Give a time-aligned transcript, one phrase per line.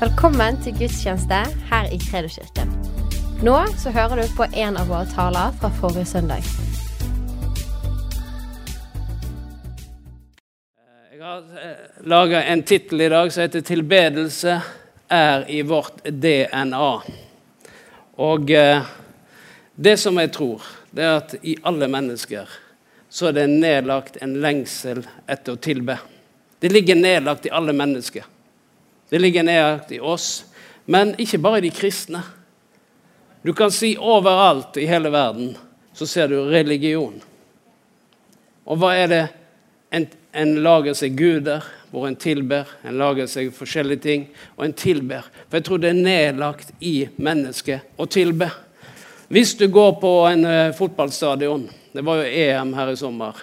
[0.00, 1.38] Velkommen til gudstjeneste
[1.68, 2.70] her i Kredoskirken.
[3.44, 6.46] Nå så hører du på en av våre taler fra forrige søndag.
[11.12, 11.44] Jeg har
[12.00, 14.60] laga en tittel i dag som heter 'Tilbedelse
[15.10, 17.12] er i vårt DNA'.
[18.16, 18.82] Og eh,
[19.76, 20.62] det som jeg tror,
[20.96, 22.48] det er at i alle mennesker
[23.10, 25.98] så er det nedlagt en lengsel etter å tilbe.
[26.58, 28.24] Det ligger nedlagt i alle mennesker.
[29.10, 30.44] Det ligger nært i oss,
[30.86, 32.22] men ikke bare i de kristne.
[33.42, 35.54] Du kan si overalt i hele verden
[35.96, 37.16] så ser du religion.
[38.64, 39.24] Og hva er det?
[39.90, 42.68] En, en lager seg guder, hvor en tilber.
[42.86, 45.26] En lager seg forskjellige ting, og en tilber.
[45.48, 48.50] For jeg tror det er nedlagt i mennesket å tilbe.
[49.30, 53.36] Hvis du går på en uh, fotballstadion Det var jo EM her i sommer.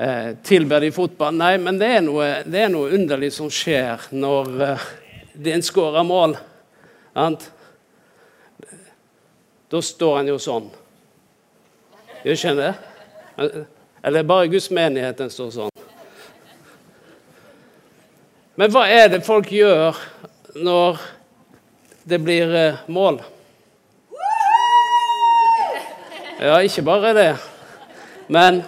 [0.00, 1.34] Uh, tilber de fotball?
[1.36, 4.84] Nei, men det er noe, det er noe underlig som skjer når eh,
[5.52, 6.32] en skårer mål.
[7.20, 7.44] Ant?
[9.68, 10.70] Da står en jo sånn.
[12.22, 12.72] Gjør ikke en det?
[14.00, 15.84] Eller bare Guds menighet en står sånn.
[18.56, 20.00] Men hva er det folk gjør
[20.56, 21.04] når
[22.08, 23.20] det blir mål?
[26.40, 27.30] Ja, ikke bare det.
[28.32, 28.64] Men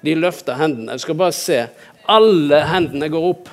[0.00, 0.94] de løfter hendene.
[0.96, 1.58] Jeg skal bare se.
[2.10, 3.50] Alle hendene går opp.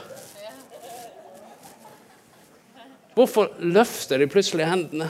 [3.18, 5.10] Hvorfor løfter de plutselig hendene?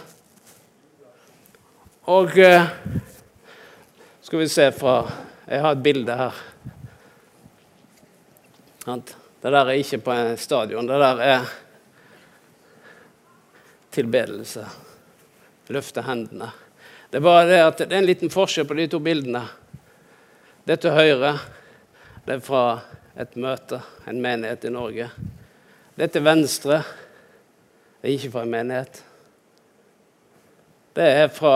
[2.08, 2.70] Og uh,
[4.24, 5.02] skal vi se fra
[5.48, 6.40] Jeg har et bilde her.
[8.88, 10.88] Det der er ikke på en stadion.
[10.88, 11.46] Det der er
[13.92, 14.66] tilbedelse.
[15.72, 16.50] Løfte hendene.
[17.12, 19.44] Det er bare det at det er en liten forskjell på de to bildene.
[20.68, 21.30] Det til høyre
[22.28, 22.62] det er fra
[23.16, 25.06] et møte, en menighet i Norge.
[25.96, 26.82] Det til venstre
[28.02, 29.00] det er ikke fra en menighet.
[30.98, 31.56] Det er fra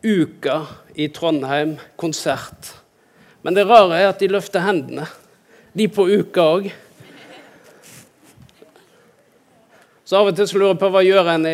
[0.00, 0.56] Uka
[0.96, 2.72] i Trondheim, konsert.
[3.44, 5.04] Men det rare er at de løfter hendene.
[5.76, 6.72] De på Uka òg.
[10.08, 11.50] Så av og til så lurer jeg på hva gjør en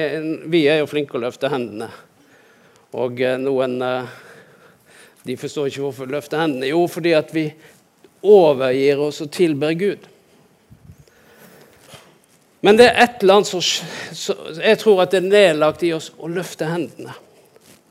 [0.55, 1.91] Vi er jo flinke å løfte hendene.
[2.95, 4.21] Og eh, noen eh,
[5.25, 6.69] de forstår ikke hvorfor vi løfter hendene.
[6.69, 7.47] Jo, fordi at vi
[8.25, 10.11] overgir oss og tilber Gud.
[12.65, 16.11] Men det er et eller annet som Jeg tror at det er nedlagt i oss
[16.17, 17.13] å løfte hendene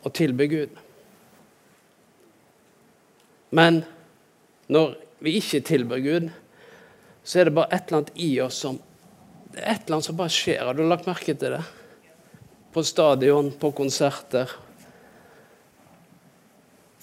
[0.04, 0.80] og tilbe Gud.
[3.54, 3.84] Men
[4.74, 6.32] når vi ikke tilber Gud,
[7.24, 8.82] så er det bare et eller annet i oss som
[9.54, 10.64] det er et eller annet som bare skjer.
[10.66, 11.62] Har du lagt merke til det?
[12.74, 14.50] På stadion, på konserter,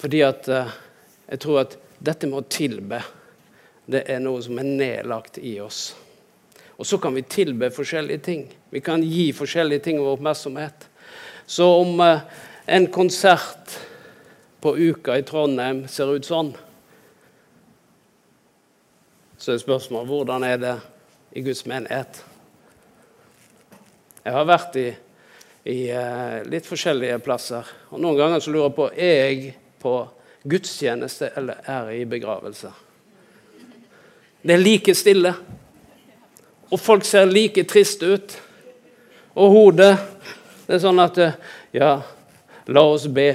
[0.01, 0.77] fordi at eh,
[1.31, 3.03] jeg tror at dette med å tilbe,
[3.91, 5.91] det er noe som er nedlagt i oss.
[6.81, 8.47] Og så kan vi tilbe forskjellige ting.
[8.73, 10.87] Vi kan gi forskjellige ting vår oppmerksomhet.
[11.47, 12.25] Så om eh,
[12.67, 13.77] en konsert
[14.61, 16.55] på Uka i Trondheim ser ut sånn,
[19.41, 20.75] så er spørsmålet hvordan er det
[21.37, 22.21] i Guds menighet.
[24.21, 24.89] Jeg har vært i,
[25.73, 27.65] i uh, litt forskjellige plasser.
[27.89, 29.95] og Noen ganger så lurer jeg på er jeg på
[30.43, 32.71] gudstjeneste eller er i begravelse.
[34.43, 35.35] Det er like stille.
[36.71, 38.39] Og folk ser like triste ut.
[39.35, 39.95] Og hodet
[40.67, 41.19] Det er sånn at
[41.75, 42.03] Ja,
[42.67, 43.33] la oss be.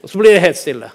[0.00, 0.90] Og så blir det helt stille.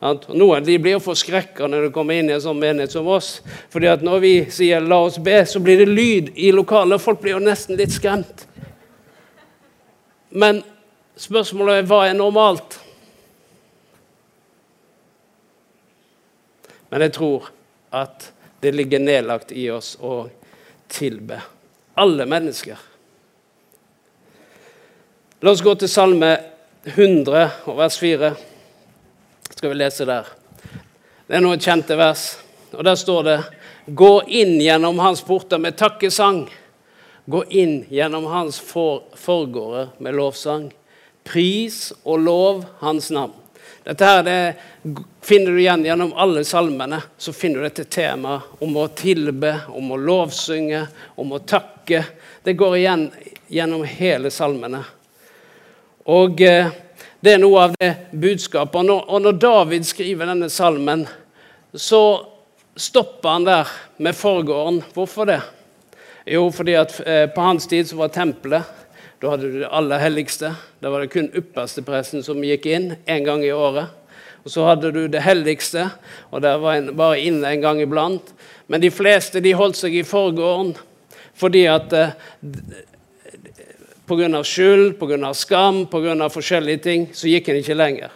[0.00, 3.40] Noen de blir forskrekka når de kommer inn i en sånn menighet som oss.
[3.70, 7.00] fordi at når vi sier 'la oss be', så blir det lyd i lokalet.
[7.00, 8.46] Folk blir jo nesten litt skremt.
[10.30, 10.62] Men
[11.18, 12.78] Spørsmålet er hva er normalt?
[16.88, 17.48] Men jeg tror
[17.90, 18.30] at
[18.62, 20.28] det ligger nedlagt i oss å
[20.88, 21.40] tilbe
[21.98, 22.78] alle mennesker.
[25.42, 26.32] La oss gå til Salme
[26.88, 28.32] 100 og vers 4.
[29.50, 30.30] Skal vi lese der.
[31.26, 32.30] Det er noen kjente vers.
[32.72, 33.38] Og Der står det
[33.86, 36.42] Gå inn gjennom hans porter med takkesang.
[37.24, 40.68] Gå inn gjennom hans for forgårder med lovsang.
[41.28, 43.36] Pris og lov hans navn.
[43.84, 44.40] Dette her det
[45.24, 47.00] finner du igjen gjennom alle salmene.
[47.18, 50.82] Så finner du dette temaet om å tilbe, om å lovsynge,
[51.16, 52.02] om å takke.
[52.44, 53.06] Det går igjen
[53.48, 54.82] gjennom hele salmene.
[56.08, 56.68] Og eh,
[57.20, 58.76] det er noe av det budskapet.
[58.80, 61.06] Og når, og når David skriver denne salmen,
[61.74, 62.02] så
[62.78, 64.82] stopper han der med forgården.
[64.94, 65.40] Hvorfor det?
[66.28, 68.76] Jo, fordi at eh, på hans tid så var tempelet
[69.20, 70.52] da hadde du det aller helligste.
[70.82, 73.90] Da var det kun ypperstepresten som gikk inn én gang i året.
[74.46, 75.88] Og så hadde du det helligste,
[76.30, 78.30] og der var en bare inne en gang iblant.
[78.68, 80.76] Men de fleste de holdt seg i forgården
[81.38, 82.14] fordi at eh,
[84.08, 84.40] Pga.
[84.42, 85.34] skyld, pga.
[85.34, 86.28] skam, pga.
[86.32, 88.14] forskjellige ting, så gikk en ikke lenger.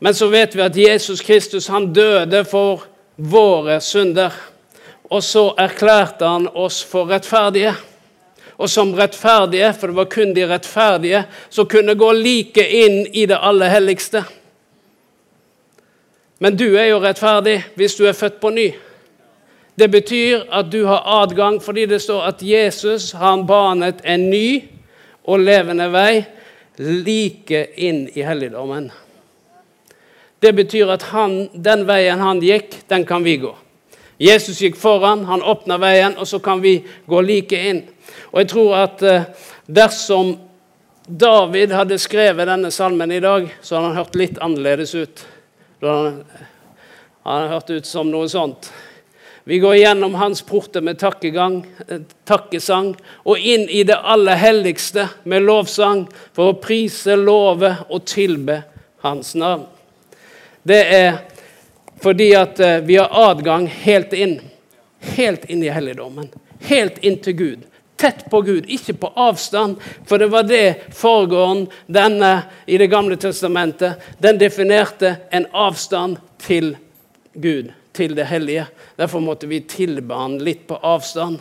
[0.00, 2.86] Men så vet vi at Jesus Kristus han døde for
[3.16, 4.32] våre synder.
[5.10, 7.74] Og så erklærte han oss for rettferdige.
[8.58, 13.26] Og som rettferdige, for det var kun de rettferdige som kunne gå like inn i
[13.30, 14.24] det aller helligste.
[16.38, 18.68] Men du er jo rettferdig hvis du er født på ny.
[19.78, 24.64] Det betyr at du har adgang fordi det står at Jesus har banet en ny
[25.28, 26.24] og levende vei
[26.78, 28.90] like inn i helligdommen.
[30.38, 33.54] Det betyr at han, den veien han gikk, den kan vi gå.
[34.18, 37.84] Jesus gikk foran, han åpna veien, og så kan vi gå like inn.
[38.32, 39.28] Og jeg tror at eh,
[39.66, 40.34] dersom
[41.08, 45.22] David hadde skrevet denne salmen i dag, så hadde han hørt litt annerledes ut.
[45.80, 48.72] Da hadde han hørt ut som noe sånt.
[49.48, 52.90] Vi går gjennom hans porter med takkegang, eh, takkesang
[53.24, 58.64] og inn i det aller helligste med lovsang for å prise, love og tilbe
[59.06, 59.64] hans navn.
[60.66, 61.22] Det er
[62.00, 64.40] fordi at eh, vi har adgang helt inn.
[65.00, 66.28] Helt inn i helligdommen.
[66.58, 67.66] Helt inn til Gud.
[67.98, 69.80] Tett på Gud, ikke på avstand.
[70.06, 73.98] For det var det foregående denne i Det gamle testamentet.
[74.18, 76.76] Den definerte en avstand til
[77.34, 78.66] Gud til det hellige.
[78.96, 81.38] Derfor måtte vi tilbe han litt på avstand.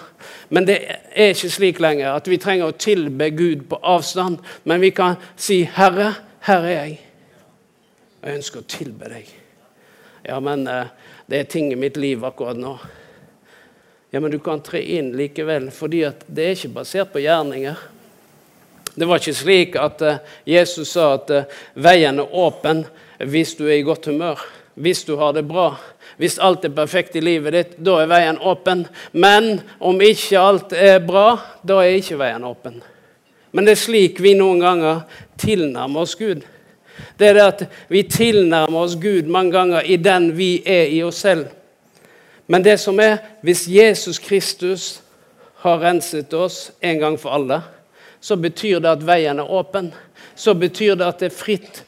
[0.50, 0.80] Men det
[1.14, 4.42] er ikke slik lenger at vi trenger å tilbe Gud på avstand.
[4.64, 7.00] Men vi kan si, 'Herre, her er jeg.
[8.24, 9.47] Jeg ønsker å tilbe deg.'
[10.28, 10.88] Ja, men eh,
[11.26, 12.74] det er ting i mitt liv akkurat nå.
[14.12, 17.80] Ja, men du kan tre inn likevel, fordi det er ikke basert på gjerninger.
[18.92, 20.20] Det var ikke slik at eh,
[20.52, 22.84] Jesus sa at eh, veien er åpen
[23.24, 24.44] hvis du er i godt humør,
[24.76, 25.70] hvis du har det bra.
[26.20, 28.84] Hvis alt er perfekt i livet ditt, da er veien åpen.
[29.16, 32.82] Men om ikke alt er bra, da er ikke veien åpen.
[33.56, 35.06] Men det er slik vi noen ganger
[35.40, 36.44] tilnærmer oss Gud.
[37.20, 41.02] Det er det at vi tilnærmer oss Gud mange ganger i den vi er i
[41.04, 41.48] oss selv.
[42.48, 45.02] Men det som er, hvis Jesus Kristus
[45.64, 47.62] har renset oss en gang for alle,
[48.20, 49.92] så betyr det at veien er åpen.
[50.36, 51.84] Så betyr det at det er fritt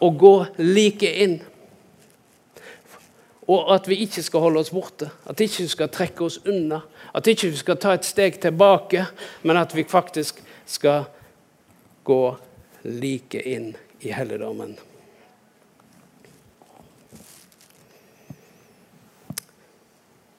[0.00, 1.40] å gå like inn.
[3.46, 6.80] Og at vi ikke skal holde oss borte, at vi ikke skal trekke oss unna.
[7.14, 9.06] At vi ikke skal ta et steg tilbake,
[9.42, 11.06] men at vi faktisk skal
[12.06, 12.22] gå
[12.84, 13.74] like inn
[14.06, 14.76] i helligdommen.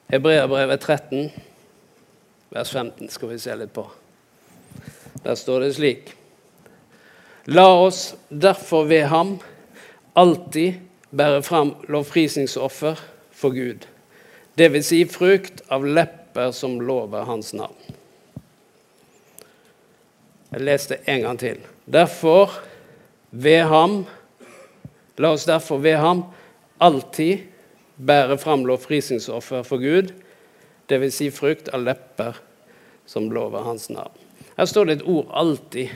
[0.08, 1.30] Hebreabrevet 13,
[2.48, 3.84] vers 15 skal vi se litt på.
[5.24, 6.14] Der står det slik.:
[7.52, 9.36] La oss derfor ved ham
[10.16, 10.80] alltid
[11.10, 12.96] bære fram lovprisningsoffer
[13.32, 13.84] for Gud,
[14.56, 14.86] dvs.
[14.88, 17.76] Si frukt av lepper som lover hans navn.
[20.52, 21.60] Jeg leste en gang til.
[21.84, 22.56] Derfor,
[23.38, 24.00] ved ham
[25.18, 26.22] La oss derfor ved ham
[26.78, 27.38] alltid
[27.98, 30.12] bære fram lovprisningsoffer for Gud,
[30.86, 31.16] dvs.
[31.16, 32.38] Si frukt av lepper
[33.06, 34.14] som lover hans navn.
[34.54, 35.90] Her står det et ord 'alltid'.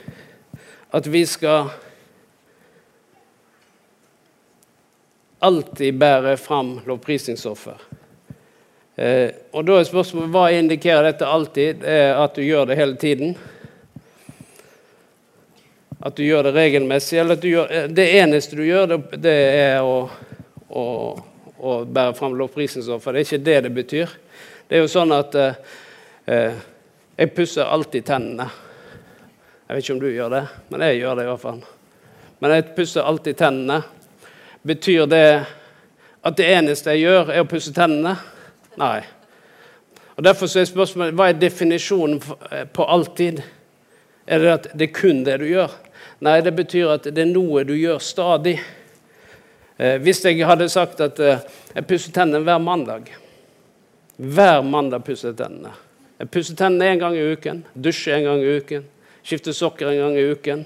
[0.93, 1.69] At vi skal
[5.41, 7.79] alltid bære fram lovprisningsoffer.
[8.97, 11.83] Eh, og da er spørsmålet hva indikerer dette alltid?
[11.83, 13.37] Er at du gjør det hele tiden.
[16.03, 17.19] At du gjør det regelmessig.
[17.19, 20.09] Eller at du gjør, eh, det eneste du gjør, det, er å,
[20.67, 20.83] å,
[21.57, 23.15] å, bære fram lovprisningsoffer.
[23.15, 24.17] Det er ikke det det betyr.
[24.67, 25.61] Det er jo sånn at eh,
[26.27, 26.61] eh,
[27.15, 28.49] jeg pusser alltid tennene.
[29.63, 31.63] Jeg vet ikke om du gjør det, men jeg gjør det i hvert fall.
[32.43, 33.79] Men jeg pusser alltid tennene.
[34.63, 35.27] Betyr det
[36.23, 38.17] at det eneste jeg gjør, er å pusse tennene?
[38.79, 38.99] Nei.
[40.17, 42.19] Og Derfor er spørsmålet hva er definisjonen
[42.51, 43.39] eh, på alltid?
[44.27, 45.71] Er det at det er kun det du gjør?
[46.23, 48.53] Nei, det betyr at det er noe du gjør stadig.
[49.75, 51.41] Eh, hvis jeg hadde sagt at eh,
[51.73, 53.09] jeg pusser tennene hver mandag
[54.15, 55.73] Hver mandag pusser jeg tennene.
[56.21, 58.85] Jeg pusser tennene én gang i uken, dusjer en gang i uken,
[59.25, 60.63] skifter sokker en gang i uken.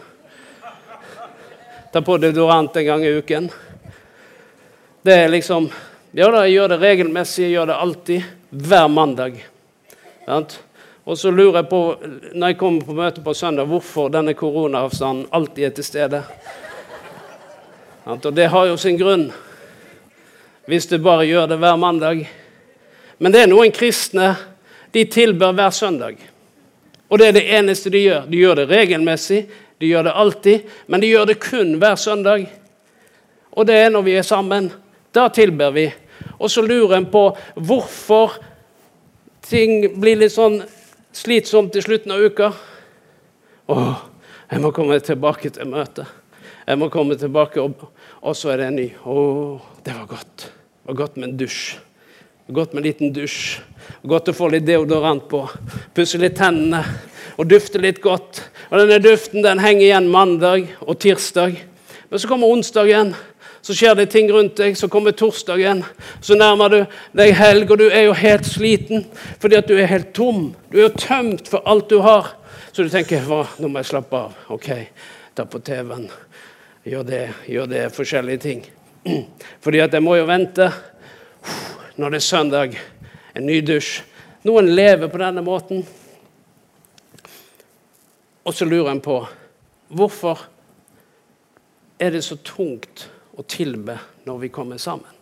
[1.93, 3.49] Tar på deodorant en gang i uken.
[5.01, 5.71] Det er liksom
[6.17, 8.29] Ja da, jeg gjør det regelmessig, jeg gjør det alltid.
[8.49, 9.41] Hver mandag.
[11.07, 11.81] Og så lurer jeg på,
[12.35, 16.19] når jeg kommer på møte på søndag, hvorfor denne koronaavstanden alltid er til stede.
[18.11, 19.29] Og det har jo sin grunn,
[20.67, 22.25] hvis du bare gjør det hver mandag.
[23.23, 24.33] Men det er noen kristne
[24.91, 26.19] de tilber hver søndag.
[27.07, 28.27] Og det er det eneste de gjør.
[28.27, 29.45] De gjør det regelmessig,
[29.79, 32.49] de gjør det alltid, men de gjør det kun hver søndag.
[33.55, 34.73] Og det er når vi er sammen.
[35.15, 35.87] Da tilber vi.
[36.35, 38.41] Og så lurer en på hvorfor
[39.47, 40.65] ting blir litt sånn
[41.17, 42.51] slitsomt til slutten av uka.
[43.67, 43.77] Å,
[44.51, 46.07] jeg må komme tilbake til møtet.
[46.67, 47.87] Jeg må komme tilbake, og,
[48.21, 48.87] og så er det en ny.
[49.07, 49.15] Å,
[49.85, 50.47] det var godt.
[50.47, 51.61] Det var godt med en dusj.
[52.47, 53.57] Godt med en liten dusj.
[54.07, 55.41] Godt å få litt deodorant på.
[55.95, 56.83] Pusse litt tennene
[57.37, 58.43] og dufte litt godt.
[58.69, 61.57] Og denne duften den henger igjen mandag og tirsdag.
[62.07, 63.13] Men så kommer onsdagen.
[63.61, 64.77] Så skjer det ting rundt deg.
[64.77, 65.83] Så kommer torsdagen.
[66.21, 66.79] Så nærmer du
[67.17, 69.05] deg helg, og du er jo helt sliten
[69.41, 70.51] fordi at du er helt tom.
[70.71, 72.35] Du er jo tømt for alt du har.
[72.71, 74.35] Så du tenker Hva, nå må jeg slappe av.
[74.53, 74.69] Ok,
[75.35, 76.09] ta på TV-en.
[76.87, 77.85] Gjør det, gjør det.
[77.95, 78.61] Forskjellige ting.
[79.63, 80.69] Fordi at jeg må jo vente
[81.97, 82.77] når det er søndag.
[83.35, 84.01] En ny dusj.
[84.47, 85.81] Noen lever på denne måten.
[88.47, 89.17] Og så lurer en på
[89.87, 90.45] hvorfor
[91.99, 93.07] er det så tungt
[93.37, 95.13] å tilbe når vi kommer sammen?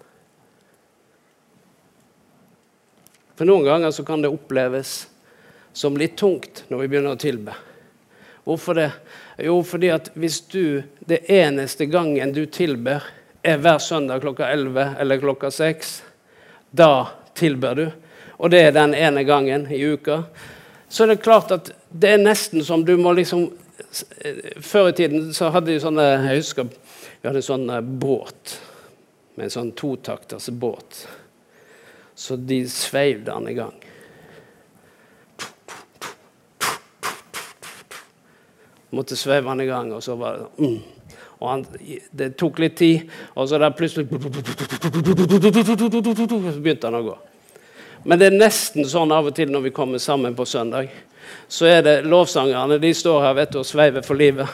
[3.36, 5.08] For noen ganger så kan det oppleves
[5.76, 7.56] som litt tungt når vi begynner å tilbe.
[8.46, 8.92] Hvorfor det?
[9.44, 13.04] Jo, fordi at hvis du det eneste gangen du tilber,
[13.44, 15.92] er hver søndag klokka 11 eller klokka 6,
[16.72, 17.86] da tilber du,
[18.38, 20.24] og det er den ene gangen i uka,
[20.88, 23.50] så er det klart at det er nesten som du må liksom
[24.64, 26.70] Før i tiden så hadde de sånne Jeg husker
[27.26, 28.52] vi hadde en sånn eh, båt
[29.34, 31.10] med en sånn totakters båt.
[32.14, 33.74] Så de sveiv den i gang.
[38.94, 40.78] Måtte sveive den i gang, og så var det mm.
[41.40, 41.66] Og han,
[42.14, 44.22] det tok litt tid, og så der plutselig Så
[46.62, 47.18] begynte han å gå.
[48.06, 50.94] Men det er nesten sånn av og til når vi kommer sammen på søndag.
[51.50, 54.46] Så er det lovsangerne de står her vet du, og sveiver for livet.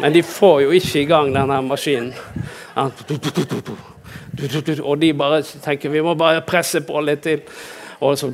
[0.00, 2.14] Men de får jo ikke i gang denne maskinen.
[4.82, 7.42] Og de bare tenker vi må bare presse på litt til.
[8.00, 8.32] Og så,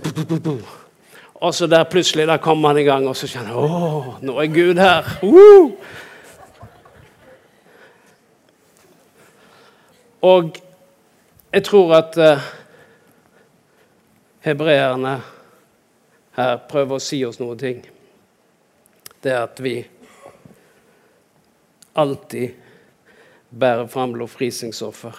[1.35, 4.39] og så der plutselig der kommer han i gang, og så kjenner jeg å, nå
[4.41, 5.13] er Gud her.
[5.23, 5.71] Uh!
[10.23, 10.57] Og
[11.53, 12.49] jeg tror at uh,
[14.45, 15.15] hebreerne
[16.37, 17.81] her prøver å si oss noen ting.
[19.21, 19.79] Det er at vi
[22.01, 22.57] alltid
[23.51, 25.15] bærer fram lovprisningsoffer,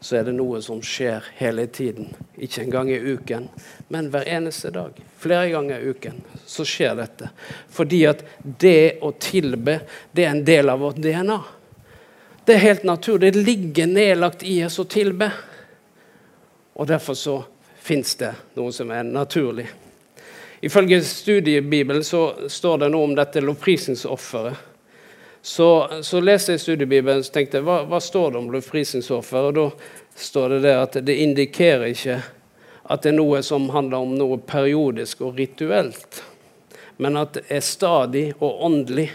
[0.00, 2.10] så er det noe som skjer hele tiden.
[2.36, 3.48] Ikke engang i uken,
[3.88, 4.98] men hver eneste dag.
[5.18, 7.30] Flere ganger i uken så skjer dette.
[7.72, 9.78] Fordi at det å tilbe,
[10.12, 11.38] det er en del av vårt DNA.
[12.44, 13.32] Det er helt naturlig.
[13.32, 15.30] Det ligger nedlagt i oss å tilbe.
[16.76, 17.38] Og derfor så
[17.80, 19.70] fins det noe som er naturlig.
[20.64, 24.73] Ifølge studiebibelen så står det noe om dette lovprisningsofferet.
[25.44, 29.50] Så, så leste jeg studiebibelen og tenkte hva, hva står det om Lufrisingsoffer?
[29.50, 29.64] Og da
[30.16, 32.14] står det der at det indikerer ikke
[32.88, 36.22] at det er noe som handler om noe periodisk og rituelt,
[36.96, 39.10] men at det er stadig og åndelig.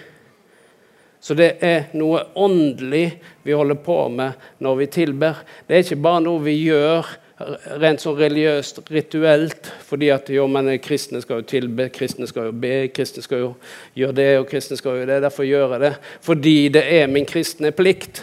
[1.18, 3.08] Så det er noe åndelig
[3.42, 5.42] vi holder på med når vi tilber.
[5.66, 7.10] Det er ikke bare noe vi gjør
[7.80, 12.56] rent sånn religiøst, rituelt, fordi at jo, men kristne skal jo tilbe, kristne skal jo
[12.66, 13.54] be, kristne skal jo
[13.96, 15.22] gjøre det, og kristne skal jo det.
[15.24, 15.94] Derfor gjør jeg det.
[16.26, 18.22] Fordi det er min kristne plikt.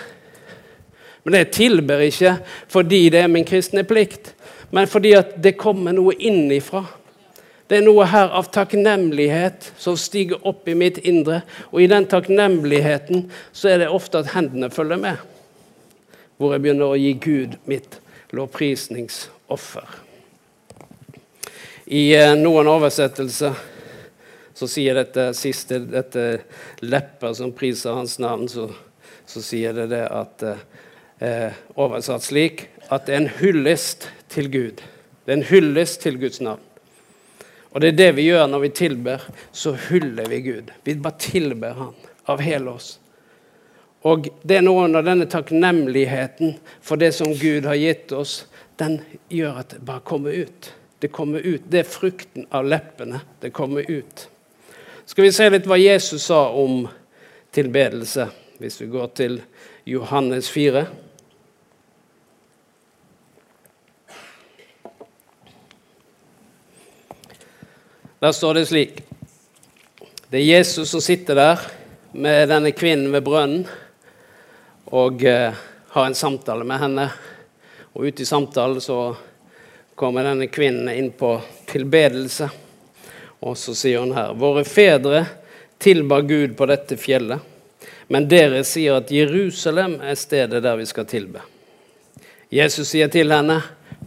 [1.24, 2.36] Men jeg tilber ikke
[2.70, 4.30] fordi det er min kristne plikt,
[4.70, 6.84] men fordi at det kommer noe innifra.
[7.66, 11.40] Det er noe her av takknemlighet som stiger opp i mitt indre.
[11.72, 15.24] Og i den takknemligheten så er det ofte at hendene følger med.
[16.36, 17.98] Hvor jeg begynner å gi Gud mitt
[18.30, 19.88] lovprisningsoffer.
[21.86, 23.54] I eh, noen oversettelser
[24.56, 26.24] så sier dette siste dette
[26.82, 28.70] lepper som priser hans navn, så,
[29.28, 34.82] så sier det det at eh, Oversatt slik at det er en hyllest til Gud.
[35.24, 36.62] Det er en hyllest til Guds navn.
[37.76, 39.24] Og det er det vi gjør når vi tilber.
[39.52, 40.70] Så hyller vi Gud.
[40.84, 41.94] Vi bare tilber Han
[42.26, 42.96] av hele oss.
[44.06, 46.52] Og det er noe av denne takknemligheten
[46.84, 48.44] for det som Gud har gitt oss,
[48.78, 49.00] den
[49.32, 50.68] gjør at det bare kommer ut.
[51.02, 51.64] Det kommer ut.
[51.66, 53.18] Det er frukten av leppene.
[53.42, 54.28] Det kommer ut.
[55.06, 56.84] Skal vi se litt hva Jesus sa om
[57.54, 58.28] tilbedelse,
[58.60, 59.40] hvis vi går til
[59.88, 60.84] Johannes 4?
[68.22, 69.02] Der står det slik
[70.30, 71.66] Det er Jesus som sitter der
[72.16, 73.66] med denne kvinnen ved brønnen
[74.86, 75.54] og eh,
[75.88, 77.08] har en samtale med henne.
[77.92, 79.16] Og ute i samtalen så
[79.94, 81.32] kommer denne kvinnen inn på
[81.66, 82.48] tilbedelse.
[83.40, 85.24] Og så sier hun her Våre fedre
[85.78, 87.40] tilba Gud på dette fjellet.
[88.08, 91.42] Men dere sier at Jerusalem er stedet der vi skal tilbe.
[92.52, 93.58] Jesus sier til henne,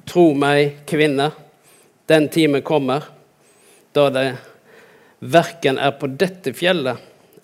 [0.08, 1.32] tro meg, kvinne,
[2.08, 3.04] den time kommer
[3.94, 4.30] da det
[5.20, 6.98] verken er på dette fjellet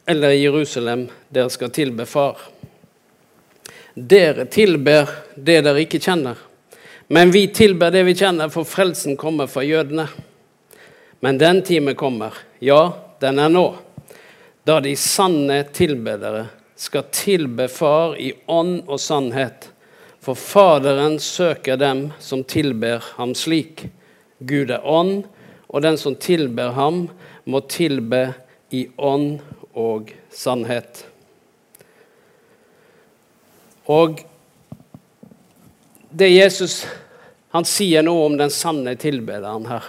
[0.08, 2.38] eller i Jerusalem dere skal tilbe Far.
[3.96, 6.36] Dere tilber det dere ikke kjenner,
[7.08, 10.10] men vi tilber det vi kjenner, for frelsen kommer fra jødene.
[11.24, 12.92] Men den time kommer, ja,
[13.24, 13.64] den er nå,
[14.68, 19.70] da de sanne tilbedere skal tilbe Far i ånd og sannhet.
[20.20, 23.86] For Faderen søker dem som tilber ham slik.
[24.44, 25.24] Gud er ånd,
[25.72, 27.06] og den som tilber ham,
[27.46, 28.34] må tilbe
[28.76, 29.38] i ånd
[29.72, 31.06] og sannhet.
[33.86, 34.24] Og
[36.16, 36.86] det Jesus
[37.56, 39.86] han sier noe om den sanne tilbederen her.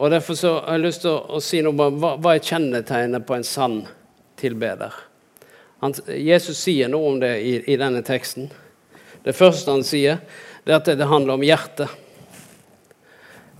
[0.00, 2.44] Og Derfor så har jeg lyst til å, å si noe om hva, hva er
[2.44, 3.78] kjennetegnet på en sann
[4.40, 4.92] tilbeder.
[5.80, 8.50] Han, Jesus sier noe om det i, i, denne teksten.
[9.24, 10.20] Det første han sier,
[10.64, 11.88] det er at det handler om hjertet.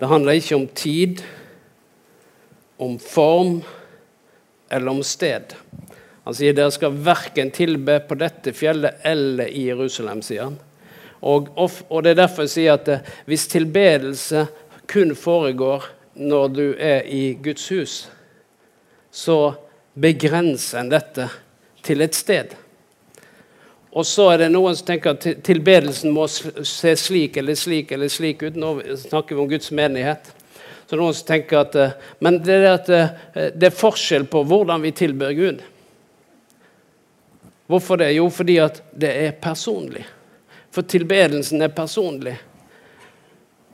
[0.00, 1.22] Det handler ikke om tid,
[2.80, 3.62] om form
[4.68, 5.56] eller om sted.
[6.24, 10.58] Han sier dere skal verken tilbe på dette fjellet eller i Jerusalem, sier han.
[11.20, 14.46] Og, og det er derfor jeg sier at eh, hvis tilbedelse
[14.90, 15.84] kun foregår
[16.20, 17.94] når du er i Guds hus,
[19.10, 19.52] så
[20.00, 21.28] begrenser en dette
[21.84, 22.54] til et sted.
[23.90, 28.12] Og så er det noen som tenker at tilbedelsen må se slik eller slik eller
[28.12, 28.58] slik ut.
[28.58, 28.76] Nå
[29.08, 30.30] snakker vi om Guds menighet.
[30.86, 34.44] Så noen som tenker at, eh, Men det er, at eh, det er forskjell på
[34.46, 35.60] hvordan vi tilber Gud.
[37.70, 38.10] Hvorfor det?
[38.16, 40.02] Jo, fordi at det er personlig.
[40.74, 42.34] For tilbedelsen er personlig.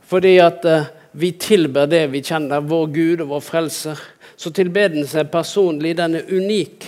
[0.06, 4.00] Fordi at uh, vi tilber det vi kjenner, vår Gud og vår frelser.
[4.36, 6.84] Så tilbedelsen er personlig, den er unik.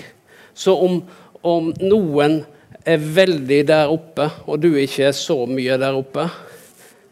[0.52, 0.98] Så om,
[1.40, 2.42] om noen
[2.84, 6.26] er veldig der oppe, og du ikke er så mye der oppe,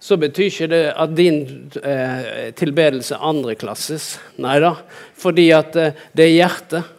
[0.00, 1.40] så betyr ikke det at din
[1.80, 4.10] eh, tilbedelse er andreklasses.
[4.44, 4.74] Nei da.
[5.16, 6.92] Fordi at eh, det er hjertet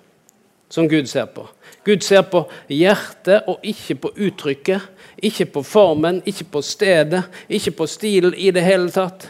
[0.73, 1.45] som Gud ser på.
[1.87, 4.93] Gud ser på hjertet og ikke på uttrykket.
[5.23, 9.29] Ikke på formen, ikke på stedet, ikke på stilen i det hele tatt.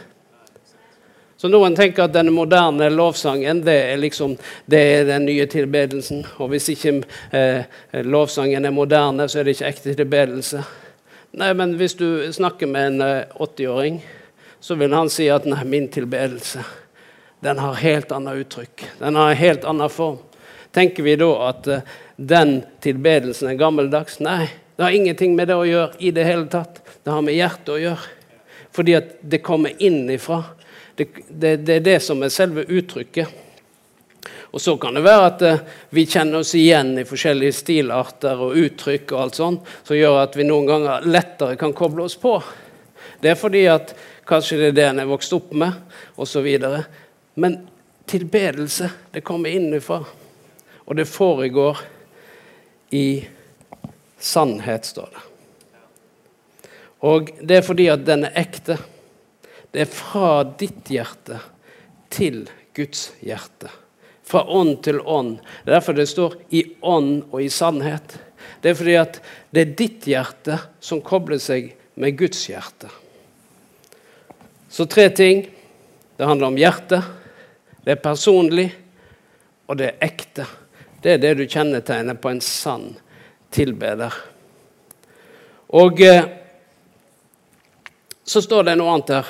[1.38, 4.34] Så noen tenker at denne moderne lovsangen det er, liksom,
[4.66, 6.24] det er den nye tilbedelsen.
[6.42, 6.96] Og hvis ikke
[7.30, 7.62] eh,
[8.02, 10.64] lovsangen er moderne, så er det ikke ekte tilbedelse.
[11.38, 14.00] Nei, men hvis du snakker med en eh, 80-åring,
[14.58, 16.66] så vil han si at nei, min tilbedelse
[17.46, 18.88] den har helt annet uttrykk.
[18.98, 20.18] Den har en helt annen form.
[20.74, 24.18] Tenker vi da at eh, den tilbedelsen er gammeldags?
[24.18, 26.80] Nei, det har ingenting med det å gjøre i det hele tatt.
[27.04, 28.14] Det har med hjertet å gjøre.
[28.74, 30.40] Fordi at det kommer innifra.
[30.98, 33.44] Det, det, det, er det som er selve uttrykket.
[34.50, 35.60] Og Så kan det være at eh,
[35.94, 40.38] vi kjenner oss igjen i forskjellige stilarter og uttrykk, og alt sånt, som gjør at
[40.38, 42.34] vi noen ganger lettere kan koble oss på.
[43.22, 43.92] Det er fordi at
[44.26, 45.76] kanskje det er det en er vokst opp med,
[46.18, 46.48] osv.
[47.38, 47.60] Men
[48.10, 50.00] tilbedelse, det kommer innenfra.
[50.88, 51.78] Og det foregår
[52.90, 53.28] i
[54.18, 55.24] sannhet, står det.
[56.98, 58.78] Og det er fordi at den er ekte.
[59.70, 61.38] Det er fra ditt hjerte
[62.10, 63.70] til Guds hjerte.
[64.26, 65.38] Fra ånd til ånd.
[65.64, 68.18] Det er derfor det står 'i ånd og i sannhet'.
[68.60, 69.20] Det er fordi at
[69.50, 72.88] det er ditt hjerte som kobler seg med Guds hjerte.
[74.68, 75.48] Så tre ting.
[76.18, 77.04] Det handler om hjertet,
[77.84, 78.72] det er personlig,
[79.70, 80.46] og det er ekte.
[81.02, 82.96] Det er det du kjennetegner på en sann
[83.54, 84.14] tilbeder.
[85.78, 86.24] Og eh,
[88.24, 89.28] så står det noe annet her.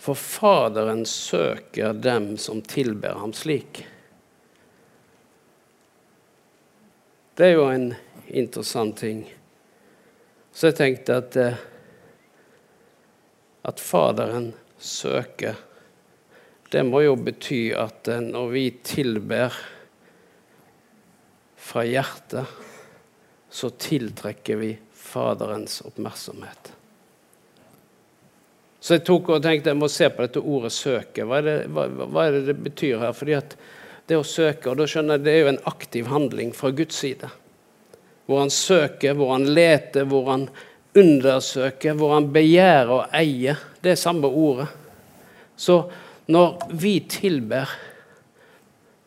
[0.00, 3.82] For Faderen søker dem som tilber ham slik.
[7.36, 7.90] Det er jo en
[8.26, 9.26] interessant ting.
[10.52, 11.60] Så jeg tenkte at, eh,
[13.68, 15.66] at Faderen søker
[16.70, 19.54] Det må jo bety at eh, når vi tilber
[21.70, 22.58] fra hjertet,
[23.50, 26.72] så tiltrekker vi Faderens oppmerksomhet.
[28.80, 31.26] Så jeg tok og tenkte jeg må se på dette ordet 'søke'.
[31.28, 33.12] Hva er det, hva, hva er det, det betyr her?
[33.12, 33.54] Fordi at
[34.08, 36.96] det å søke, og da skjønner jeg det er jo en aktiv handling fra Guds
[36.98, 37.28] side.
[38.26, 40.48] Hvor han søker, hvor han leter, hvor han
[40.96, 43.60] undersøker, hvor han begjærer og eier.
[43.82, 44.66] Det er samme ordet.
[45.56, 45.84] Så
[46.30, 47.70] når vi tilber,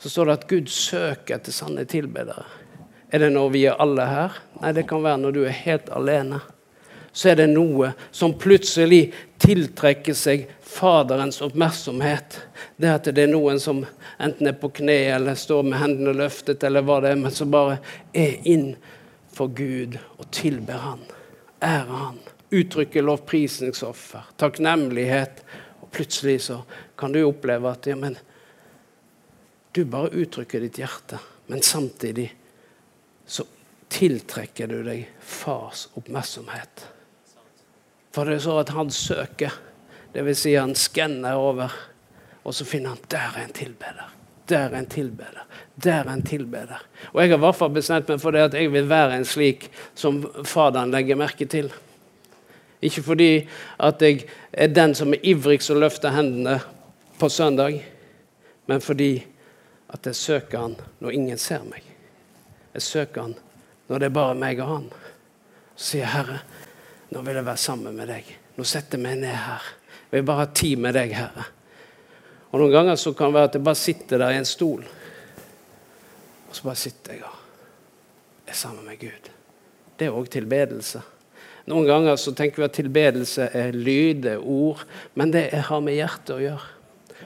[0.04, 2.44] så står det at Gud søker etter sanne tilbedere.
[3.14, 4.42] Er det når vi er alle her?
[4.60, 6.42] Nei, det kan være når du er helt alene
[7.14, 12.40] så er det noe som plutselig tiltrekker seg Faderens oppmerksomhet.
[12.76, 13.84] Det at det er noen som
[14.18, 17.54] enten er på kne eller står med hendene løftet, eller hva det er, men som
[17.54, 17.78] bare
[18.18, 18.72] er inn
[19.34, 21.06] for Gud og tilber Han,
[21.62, 22.18] ærer Han,
[22.50, 25.46] uttrykker lovprisningsoffer, takknemlighet.
[25.86, 26.64] Og plutselig så
[26.98, 28.18] kan du oppleve at ja, men
[29.74, 32.28] du bare uttrykker ditt hjerte, men samtidig
[33.26, 33.46] så
[33.94, 36.84] tiltrekker du deg fars oppmerksomhet.
[38.14, 39.56] For det er så at han søker.
[40.14, 40.44] Dvs.
[40.44, 41.74] Si han skanner over,
[42.44, 44.12] og så finner han der er en tilbeder.
[44.50, 45.48] Der er en tilbeder.
[45.84, 46.84] Der er en tilbeder.
[47.14, 49.26] Og jeg har i hvert fall bestemt meg for det at jeg vil være en
[49.26, 51.72] slik som Faderen legger merke til.
[52.84, 53.48] Ikke fordi
[53.80, 56.60] at jeg er den som er ivrigst og løfter hendene
[57.20, 57.80] på søndag,
[58.68, 59.24] men fordi
[59.94, 61.86] at jeg søker Han når ingen ser meg.
[62.74, 63.36] Jeg søker Han
[63.90, 64.88] når det er bare meg og Han.
[65.76, 66.40] Så sier jeg, Herre,
[67.14, 68.30] nå vil jeg være sammen med deg.
[68.58, 69.70] Nå setter jeg meg ned her.
[70.10, 71.46] Jeg vil bare ha tid med deg, Herre.
[72.54, 74.84] Og Noen ganger så kan det være at jeg bare sitter der i en stol,
[76.46, 77.40] og så bare sitter jeg og
[78.46, 79.30] er sammen med Gud.
[79.98, 81.02] Det er òg tilbedelse.
[81.72, 84.84] Noen ganger så tenker vi at tilbedelse er lyd, er ord,
[85.18, 86.73] men det har med hjertet å gjøre.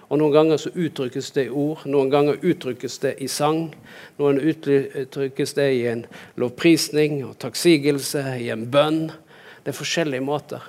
[0.07, 3.73] Og Noen ganger så uttrykkes det i ord, noen ganger uttrykkes det i sang.
[4.19, 6.05] Noen uttrykkes det i en
[6.39, 9.09] lovprisning og takksigelse, i en bønn.
[9.65, 10.63] Det er forskjellige måter,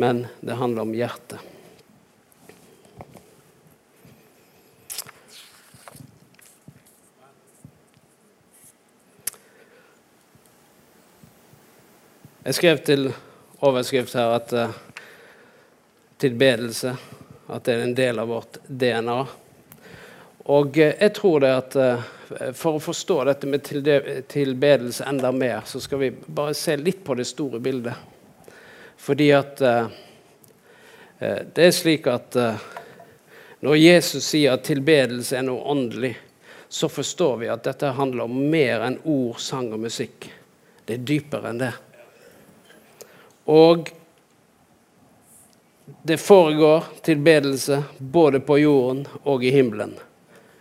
[0.00, 1.44] men det handler om hjertet.
[12.48, 13.10] Jeg skrev til
[13.60, 14.70] overskrift her at uh,
[16.16, 16.94] tilbedelse
[17.48, 19.18] at det er en del av vårt DNA.
[20.52, 22.06] Og eh, jeg tror det at eh,
[22.56, 23.64] for å forstå dette med
[24.28, 27.96] tilbedelse enda mer, så skal vi bare se litt på det store bildet.
[29.00, 29.88] Fordi at eh,
[31.18, 32.36] det er slik at
[33.64, 36.12] når Jesus sier at tilbedelse er noe åndelig,
[36.68, 40.28] så forstår vi at dette handler om mer enn ord, sang og musikk.
[40.84, 41.72] Det er dypere enn det.
[43.50, 43.90] Og
[46.02, 49.94] det foregår tilbedelse både på jorden og i himmelen.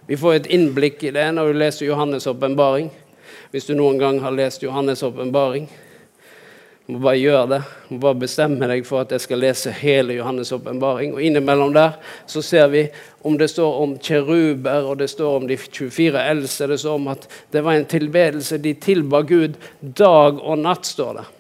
[0.07, 2.89] Vi får et innblikk i det når du leser Johannes' åpenbaring.
[3.51, 5.67] Hvis du noen gang har lest Johannes' åpenbaring.
[6.87, 7.61] Må bare gjøre det.
[7.89, 11.11] Må bare bestemme deg for at jeg skal lese hele Johannes' åpenbaring.
[11.13, 12.85] Og innimellom der så ser vi
[13.27, 16.71] om det står om kjeruber, og det står om de 24 eldste.
[16.71, 18.63] Det står om at det var en tilbedelse.
[18.63, 21.31] De tilba Gud dag og natt, står det.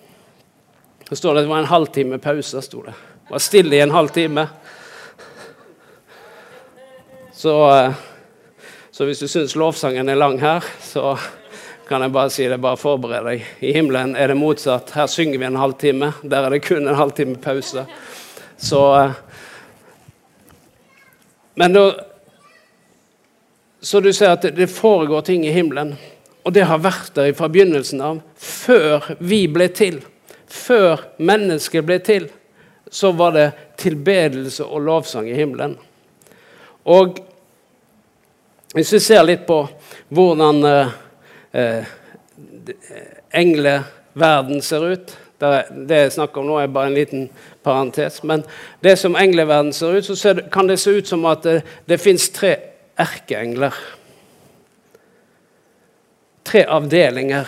[1.09, 2.61] Det står det, det var en halvtime pause.
[2.61, 2.99] stod det.
[3.29, 4.47] Var stille i en halvtime.
[7.33, 7.93] Så, eh,
[8.91, 11.17] så hvis du syns lovsangen er lang her, så
[11.89, 12.57] kan jeg bare si det.
[12.63, 13.43] Bare forbered deg.
[13.59, 14.93] I himmelen er det motsatt.
[14.95, 16.13] Her synger vi en halvtime.
[16.23, 17.83] Der er det kun en halvtime pause.
[18.57, 19.11] Så eh,
[21.55, 21.91] Men da
[23.81, 25.97] Så du ser at det foregår ting i himmelen.
[26.43, 29.99] Og det har vært der fra begynnelsen av, før vi ble til.
[30.47, 32.29] Før mennesket ble til
[32.91, 35.77] så var det tilbedelse og lovsang i himmelen.
[36.87, 37.19] Og
[38.73, 39.61] hvis vi ser litt på
[40.13, 40.97] hvordan eh,
[41.53, 41.93] eh
[43.31, 47.27] engleverden ser ut Det jeg snakker om nå, er bare en liten
[47.63, 48.23] parentes.
[48.23, 48.41] Men
[48.81, 52.25] det som engleverden ser ut, så kan det se ut som at det, det fins
[52.33, 52.55] tre
[52.97, 53.75] erkeengler.
[56.43, 57.45] Tre avdelinger.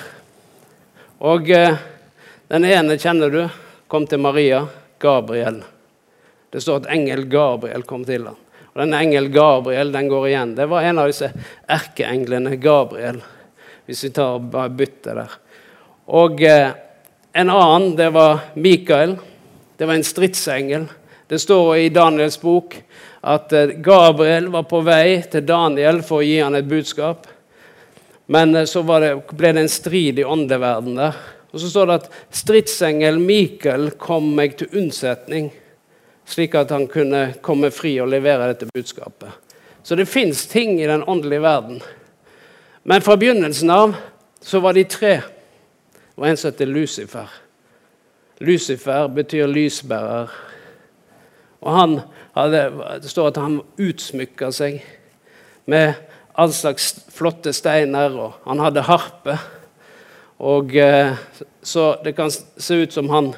[1.25, 1.81] Og eh,
[2.53, 3.41] den ene kjenner du.
[3.89, 4.67] Kom til Maria.
[4.99, 5.63] Gabriel.
[6.49, 8.37] Det står at engel Gabriel kom til ham.
[8.73, 10.55] Og denne engel Gabriel den går igjen.
[10.57, 11.31] Det var en av disse
[11.69, 13.21] erkeenglene Gabriel.
[13.89, 15.33] Hvis vi tar bare byttet der.
[16.19, 16.69] Og eh,
[17.33, 19.17] en annen, det var Mikael.
[19.77, 20.85] Det var en stridsengel.
[21.29, 22.77] Det står i Daniels bok
[23.21, 27.27] at eh, Gabriel var på vei til Daniel for å gi han et budskap.
[28.29, 31.19] Men eh, så det, ble det en strid i åndeverden der.
[31.51, 35.49] Og så står det at stridsengel Mikael kom meg til unnsetning,
[36.29, 39.31] slik at han kunne komme fri og levere dette budskapet.
[39.83, 41.81] Så det fins ting i den åndelige verden.
[42.83, 43.95] Men fra begynnelsen av
[44.41, 45.19] så var de tre.
[46.19, 47.27] Og en som heter Lucifer.
[48.39, 50.29] Lucifer betyr lysbærer.
[51.61, 51.99] Og han
[52.35, 54.83] hadde, Det står at han utsmykka seg
[55.65, 55.93] med
[56.39, 59.35] all slags flotte steiner, og han hadde harpe.
[60.39, 61.15] Og, eh,
[61.61, 63.33] så det kan se ut som han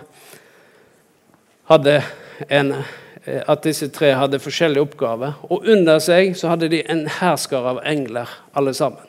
[1.64, 2.04] hadde
[2.48, 5.34] en eh, At disse tre hadde forskjellige oppgaver.
[5.50, 9.06] Og under seg så hadde de en hersker av engler, alle sammen.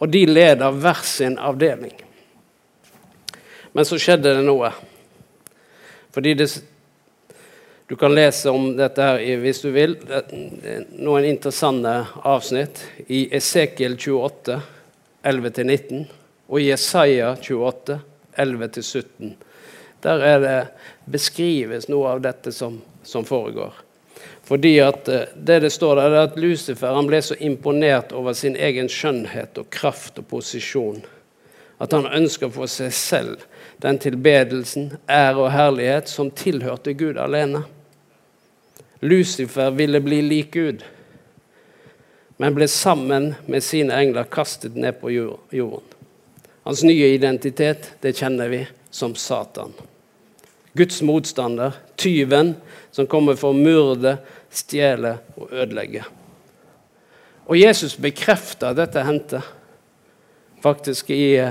[0.00, 1.92] Og de leda hver sin avdeling.
[3.72, 4.72] Men så skjedde det noe.
[6.12, 6.48] Fordi det,
[7.88, 9.98] du kan lese om dette her hvis du vil.
[10.00, 10.24] Det
[10.72, 14.58] er noen interessante avsnitt i Esekiel 28,
[15.28, 16.04] 11-19,
[16.52, 17.96] og Jesaja 28,
[18.36, 19.32] 11-17.
[20.04, 20.58] Der er det
[21.08, 23.72] beskrives noe av dette som, som foregår.
[24.44, 28.36] Fordi at eh, det det står der, er at Lucifer han ble så imponert over
[28.36, 31.00] sin egen skjønnhet og kraft og posisjon
[31.82, 33.46] at han ønsker for seg selv
[33.82, 37.64] den tilbedelsen, ære og herlighet som tilhørte Gud alene.
[39.02, 40.84] Lucifer ville bli lik Gud,
[42.38, 45.91] men ble sammen med sine engler kastet ned på jorden.
[46.62, 49.72] Hans nye identitet det kjenner vi som Satan.
[50.72, 52.54] Guds motstander, tyven
[52.90, 54.16] som kommer for å myrde,
[54.52, 56.04] stjele og ødelegge.
[57.50, 59.42] Og Jesus bekrefter dette hendte.
[60.62, 61.42] Faktisk i,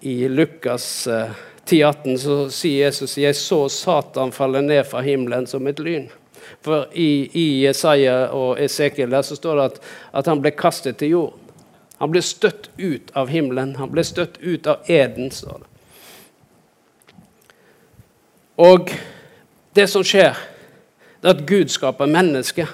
[0.00, 5.64] i Lukas 10,18 eh, så sier Jesus jeg så Satan falle ned fra himmelen som
[5.70, 6.10] et lyn.
[6.64, 9.80] For i, i Jesaja og Esekiel så står det at,
[10.20, 11.43] at han ble kastet til jorden.
[12.04, 13.72] Han ble støtt ut av himmelen.
[13.80, 15.70] Han ble støtt ut av eden, står det.
[18.60, 18.92] Og
[19.74, 20.36] det som skjer,
[21.22, 22.68] det er at Gud skaper mennesket.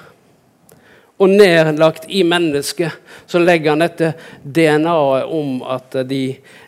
[1.21, 2.99] Og nedlagt i mennesket
[3.31, 4.11] så legger han dette
[4.43, 6.25] DNA-et om at de,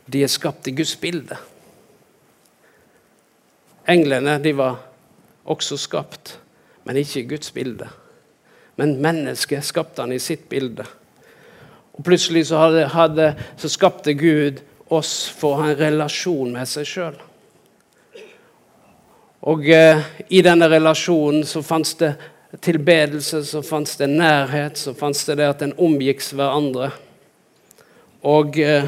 [0.07, 1.37] de, er skapt i Guds bilde.
[3.91, 4.79] Englene de var
[5.51, 6.37] også skapt
[6.85, 7.89] men ikke i Guds bilde.
[8.77, 10.87] Men mennesket skapte han i sitt bilde.
[11.93, 16.69] Og Plutselig så, hadde, hadde, så skapte Gud oss for å ha en relasjon med
[16.69, 17.19] seg sjøl.
[19.53, 20.01] Og eh,
[20.31, 22.13] i denne relasjonen så fantes det
[22.63, 26.93] tilbedelse, så fantes det nærhet, så fantes det det at en omgikk hverandre.
[28.29, 28.87] Og eh,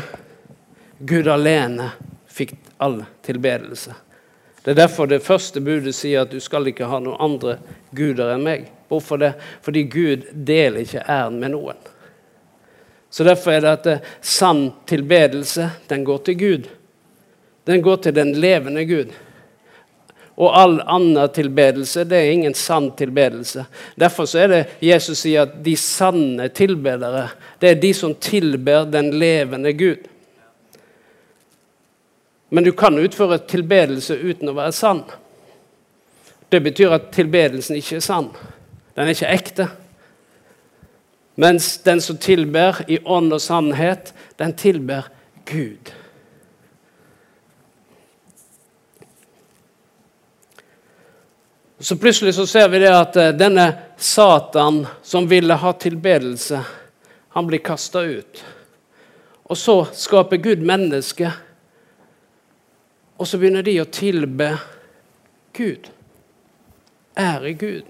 [1.00, 1.90] Gud alene
[2.30, 3.94] fikk all tilbedelse.
[4.64, 7.58] Det er derfor det første budet sier at du skal ikke ha noen andre
[7.92, 8.70] guder enn meg.
[8.88, 9.34] Hvorfor det?
[9.64, 11.80] Fordi Gud deler ikke æren med noen.
[13.14, 16.64] Så Derfor er det at det, sann tilbedelse den går til Gud.
[17.64, 19.12] Den går til den levende Gud.
[20.34, 23.68] Og all annen tilbedelse det er ingen sann tilbedelse.
[23.94, 27.28] Derfor så er det Jesus sier at de sanne tilbedere
[27.62, 30.10] det er de som tilber den levende Gud.
[32.50, 35.04] Men du kan utføre tilbedelse uten å være sann.
[36.50, 38.32] Det betyr at tilbedelsen ikke er sann.
[38.98, 39.70] Den er ikke ekte.
[41.34, 45.08] Mens den som tilber i ånd og sannhet, den tilber
[45.44, 45.92] Gud.
[51.78, 53.66] Så plutselig så ser vi det at eh, denne
[54.00, 56.62] Satan som ville ha tilbedelse,
[57.34, 58.44] han blir kasta ut.
[59.44, 61.44] Og så skaper Gud mennesket
[63.16, 64.48] og så begynner de å tilbe
[65.54, 65.86] Gud.
[67.18, 67.86] Ære Gud.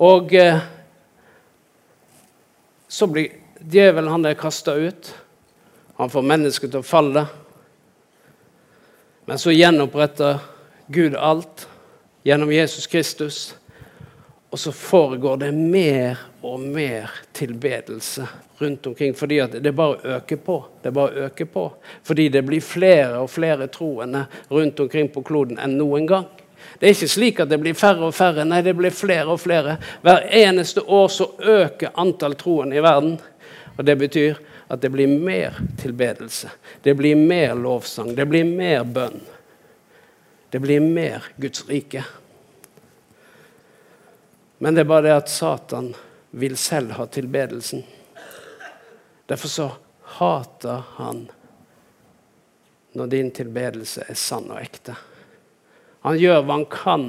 [0.00, 0.62] Og eh,
[2.96, 3.28] så blir
[3.60, 5.14] djevelen han der kasta ut.
[5.96, 7.26] Han får mennesket til å falle.
[9.28, 10.38] Men så gjenoppretter
[10.88, 11.66] Gud alt
[12.24, 13.40] gjennom Jesus Kristus.
[14.48, 18.24] Og så foregår det mer og mer tilbedelse
[18.64, 19.14] rundt omkring.
[19.14, 20.64] fordi det bare øker på.
[20.82, 21.72] Det bare øker på.
[22.02, 26.32] Fordi det blir flere og flere troende rundt omkring på kloden enn noen gang.
[26.78, 29.40] Det er ikke slik at det blir færre og færre, nei, det blir flere og
[29.40, 29.78] flere.
[30.04, 33.16] Hver eneste år så øker antall troende i verden.
[33.76, 34.38] Og det betyr
[34.68, 36.50] at det blir mer tilbedelse.
[36.82, 38.14] Det blir mer lovsang.
[38.14, 39.20] Det blir mer bønn.
[40.50, 42.04] Det blir mer Guds rike.
[44.58, 45.90] Men det er bare det at Satan
[46.30, 47.84] vil selv ha tilbedelsen.
[49.26, 49.70] Derfor så
[50.18, 51.26] hater han
[52.96, 54.94] når din tilbedelse er sann og ekte.
[56.06, 57.06] Han gjør hva han kan,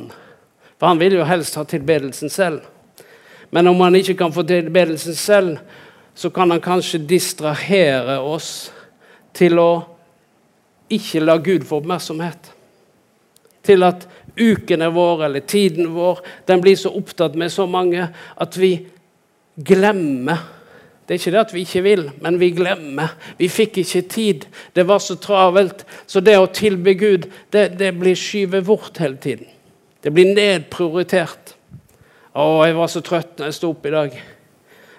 [0.78, 2.66] for han vil jo helst ha tilbedelsen selv.
[3.54, 5.60] Men om han ikke kan få tilbedelsen selv,
[6.18, 8.72] så kan han kanskje distrahere oss
[9.38, 9.72] til å
[10.90, 12.50] ikke la Gud få oppmerksomhet.
[13.68, 14.08] Til at
[14.38, 18.08] ukene våre eller tiden vår den blir så opptatt med så mange
[18.38, 18.72] at vi
[19.58, 20.42] glemmer.
[21.08, 23.14] Det er ikke det at vi ikke vil, men vi glemmer.
[23.40, 24.48] Vi fikk ikke tid.
[24.76, 25.86] Det var så travelt.
[26.04, 29.48] Så det å tilby Gud, det, det blir skyvet bort hele tiden.
[30.04, 31.56] Det blir nedprioritert.
[32.38, 34.18] 'Å, jeg var så trøtt når jeg sto opp i dag.'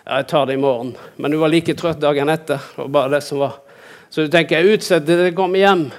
[0.09, 0.95] Ja, jeg tar det i morgen.
[1.21, 2.57] Men du var like trøtt dagen etter.
[2.57, 3.61] Det var bare det som var.
[4.09, 5.91] Så du tenker jeg utsetter det, kommer hjem.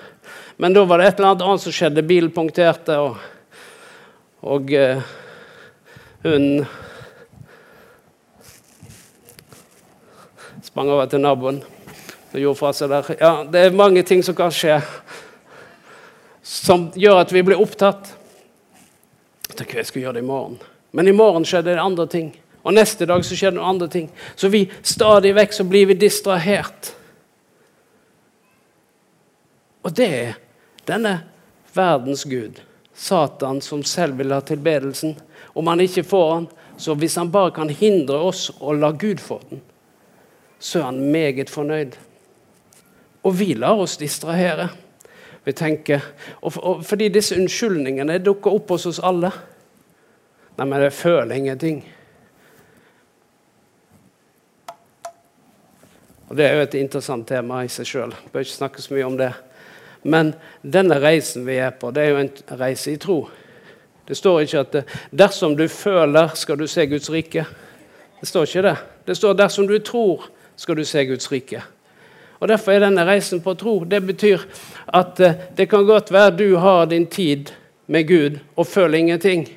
[0.57, 2.03] Men da var det et eller annet annet som skjedde.
[2.09, 3.21] Bilen punkterte, og,
[4.41, 5.13] og uh,
[6.25, 6.65] hun
[10.69, 11.63] sprang over til naboen
[12.29, 13.07] og gjorde fra seg der.
[13.17, 14.77] Ja, det er mange ting som kan skje.
[16.45, 18.11] som gjør at vi blir opptatt.
[19.49, 20.59] Jeg tenker jeg skal gjøre det i morgen.
[20.93, 22.29] Men i morgen skjedde det andre ting.
[22.61, 24.09] Og neste dag så skjer det noen andre ting.
[24.35, 26.91] Så vi stadig vekk så blir vi distrahert.
[29.85, 30.37] Og det er
[30.89, 31.15] denne
[31.73, 32.59] verdens gud,
[32.93, 35.15] Satan, som selv vil ha tilbedelsen.
[35.53, 39.21] Om han ikke får den, så hvis han bare kan hindre oss å la Gud
[39.23, 39.63] få den,
[40.59, 41.95] så er han meget fornøyd.
[43.23, 44.69] Og vi lar oss distrahere.
[45.43, 46.03] Vi tenker,
[46.41, 49.31] og, og Fordi disse unnskyldningene dukker opp hos oss alle.
[50.57, 51.83] Nei, men jeg føler ingenting.
[56.29, 58.11] Og Det er jo et interessant tema i seg sjøl.
[58.31, 59.31] Bør ikke snakke så mye om det.
[60.03, 63.23] Men denne reisen vi er på, det er jo en reise i tro.
[64.07, 64.75] Det står ikke at
[65.11, 67.45] 'dersom du føler, skal du se Guds rike'.
[68.19, 68.77] Det står ikke det.
[69.07, 71.63] Det står 'dersom du tror, skal du se Guds rike'.
[72.39, 73.83] Og Derfor er denne reisen på tro.
[73.83, 74.43] Det betyr
[74.95, 77.51] at eh, det kan godt være du har din tid
[77.87, 79.47] med Gud og føler ingenting.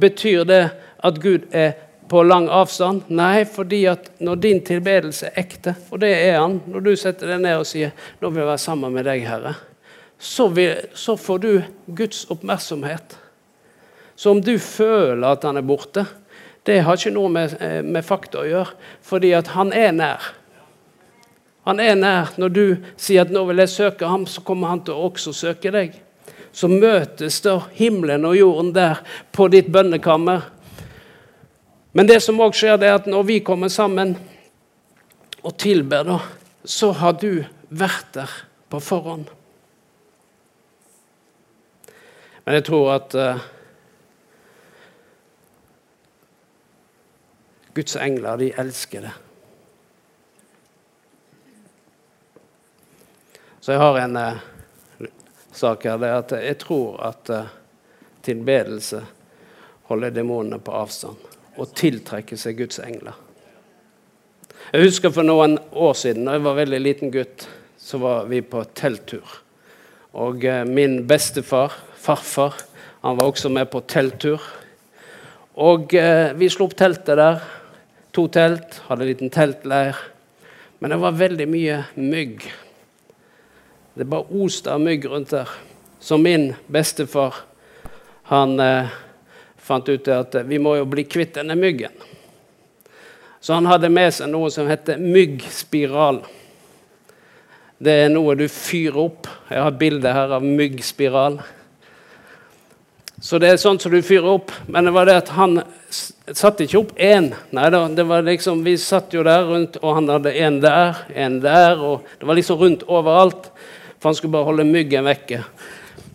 [0.00, 0.70] Betyr det
[1.04, 1.72] at Gud er
[2.08, 3.02] på lang avstand?
[3.08, 7.26] Nei, fordi at når din tilbedelse er ekte, og det er han, når du setter
[7.26, 7.90] deg ned og sier
[8.20, 9.54] 'Nå vil jeg være sammen med deg, Herre',
[10.18, 11.62] så, vil, så får du
[11.96, 13.18] Guds oppmerksomhet.
[14.16, 16.06] Så om du føler at han er borte,
[16.64, 18.72] det har ikke noe med, eh, med fakta å gjøre,
[19.04, 20.32] fordi at han er nær.
[21.64, 22.32] Han er nær.
[22.36, 25.32] Når du sier at 'nå vil jeg søke ham', så kommer han til å også
[25.32, 26.00] søke deg.
[26.52, 29.00] Så møtes da himmelen og jorden der
[29.32, 30.42] på ditt bønnekammer.
[31.92, 34.16] Men det som òg skjer, det er at når vi kommer sammen
[35.42, 36.18] og tilber, da,
[36.64, 38.30] så har du vært der
[38.70, 39.26] på forhånd.
[42.44, 43.14] Men jeg tror at
[47.74, 49.12] Guds engler, de elsker det.
[53.64, 55.08] Så jeg har en eh,
[55.56, 55.96] sak her.
[55.96, 57.52] Det er at jeg tror at eh,
[58.26, 59.00] tilbedelse
[59.88, 63.16] holder demonene på avstand og tiltrekker seg Guds engler.
[64.68, 67.46] Jeg husker for noen år siden, da jeg var veldig liten gutt,
[67.80, 69.24] så var vi på telttur.
[70.12, 72.60] Og eh, min bestefar, farfar,
[73.00, 74.44] han var også med på telttur.
[75.56, 75.92] Og
[76.36, 77.42] vi slo opp teltet der
[78.14, 79.98] to telt, hadde en liten teltleir.
[80.78, 82.44] Men det var veldig mye mygg.
[83.94, 85.50] Det bare oste av mygg rundt der.
[86.00, 87.34] Så min bestefar
[88.30, 88.92] han eh,
[89.56, 91.92] fant ut at vi må jo bli kvitt denne myggen.
[93.40, 96.22] Så han hadde med seg noe som heter myggspiral.
[97.76, 99.28] Det er noe du fyrer opp.
[99.50, 101.40] Jeg har et bilde her av myggspiral.
[103.24, 104.50] Så det er sånn som du fyrer opp.
[104.68, 107.30] Men det var det at han satte ikke opp én.
[107.56, 111.00] Nei da, det var liksom, vi satt jo der rundt, og han hadde en der,
[111.16, 111.80] en der.
[111.80, 113.48] og Det var liksom rundt overalt.
[113.96, 115.40] For han skulle bare holde myggen vekke.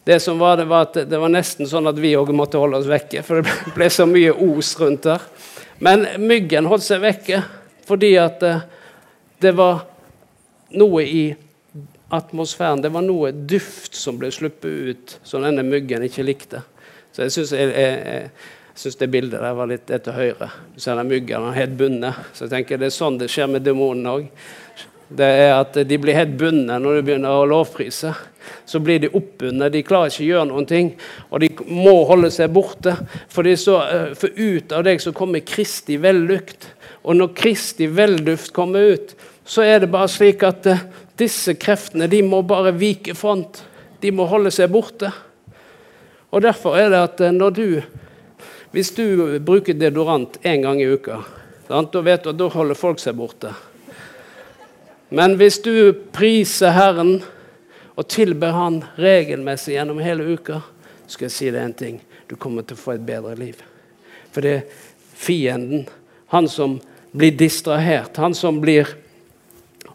[0.05, 2.77] Det som var, det var at det var nesten sånn at vi òg måtte holde
[2.77, 5.25] oss vekke, for det ble så mye os rundt der.
[5.81, 7.43] Men myggen holdt seg vekke
[7.89, 8.65] fordi at eh,
[9.41, 9.81] det var
[10.77, 11.23] noe i
[12.13, 12.83] atmosfæren.
[12.85, 16.61] Det var noe duft som ble sluppet ut, som denne myggen ikke likte.
[17.13, 18.31] Så jeg syns, jeg, jeg,
[18.79, 20.47] jeg det bildet der var litt etter høyre.
[20.71, 22.19] Du ser den myggen er helt bundet.
[22.33, 24.29] Så jeg tenker det er sånn det skjer med demonene òg.
[25.09, 28.13] Det er at de blir helt bundet når du begynner å lovprise.
[28.69, 29.73] Så blir de oppbundet.
[29.73, 30.91] De klarer ikke å gjøre noen ting.
[31.33, 32.93] Og de må holde seg borte.
[33.27, 36.69] For, så, eh, for ut av deg så kommer Kristi vellukt.
[37.03, 39.15] Og når Kristi velduft kommer ut,
[39.49, 40.81] så er det bare slik at uh,
[41.17, 43.63] disse kreftene de må bare vike front.
[43.99, 45.09] De må holde seg borte.
[46.29, 47.81] Og Derfor er det at eh, når du
[48.71, 51.23] Hvis du bruker deodorant én gang i uka,
[51.67, 53.49] sant, da vet du at da holder folk seg borte.
[55.09, 57.23] Men hvis du priser Herren
[57.97, 60.61] og tilber Han regelmessig gjennom hele uka,
[61.07, 61.97] skal jeg si deg en ting
[62.29, 63.57] du kommer til å få et bedre liv.
[64.29, 64.85] For det er
[65.17, 65.87] fienden,
[66.29, 66.77] han som
[67.11, 68.85] blir distrahert, han som blir,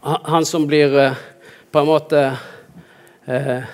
[0.02, 1.22] han som blir eh,
[1.70, 2.24] på en måte
[3.30, 3.70] eh,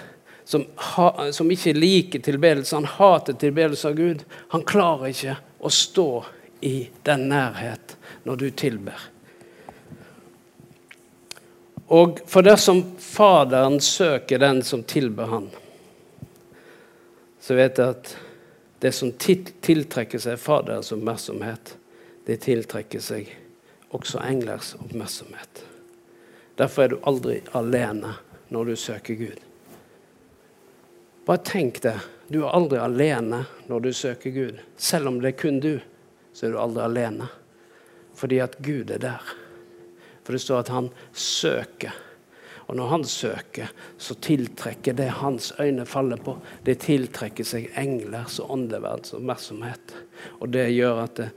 [0.50, 5.70] som, ha, som ikke liker tilbedelse, han hater tilbedelse av Gud, han klarer ikke å
[5.70, 6.06] stå
[6.66, 7.92] i den nærhet
[8.26, 9.04] når du tilber.
[11.94, 15.46] Og for dersom Faderen søker den som tilber han,
[17.38, 18.10] så vet jeg at
[18.82, 21.76] det som tiltrekker seg Faderens oppmerksomhet,
[22.26, 23.30] det tiltrekker seg
[23.94, 25.62] også englers oppmerksomhet.
[26.58, 28.16] Derfor er du aldri alene
[28.50, 29.38] når du søker Gud.
[31.30, 31.94] Bare tenk det.
[32.26, 34.56] Du er aldri alene når du søker Gud.
[34.74, 35.76] Selv om det er kun du,
[36.34, 37.28] så er du aldri alene.
[38.18, 39.28] Fordi at Gud er der.
[40.26, 41.94] For det står at han søker.
[42.66, 46.34] Og når han søker, så tiltrekker det hans øyne faller på,
[46.66, 49.94] det tiltrekker seg englers og åndeverdens oppmerksomhet.
[50.42, 51.30] Og det gjør at det,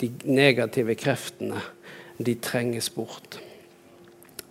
[0.00, 1.60] de negative kreftene
[2.16, 3.42] de trenges bort.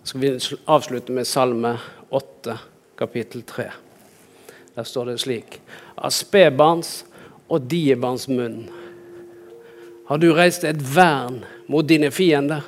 [0.04, 0.32] Så skal vi
[0.70, 1.74] avslutte med Salme
[2.14, 2.60] 8,
[3.02, 3.70] kapittel 3.
[4.78, 5.56] Der står det slik
[5.98, 7.00] Av spedbarns
[7.50, 8.68] og diebarns munn
[10.08, 12.62] har du reist et vern mot dine fiender